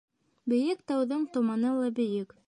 [0.53, 2.35] Бейек тауҙың томаны ла бейек.